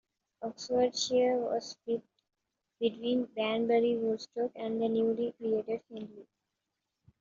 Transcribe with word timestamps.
Oxfordshire 0.41 1.37
was 1.37 1.69
split 1.69 2.01
between 2.79 3.25
Banbury, 3.25 3.95
Woodstock 3.97 4.49
and 4.55 4.81
the 4.81 4.89
newly 4.89 5.31
created 5.33 5.81
Henley. 5.93 6.25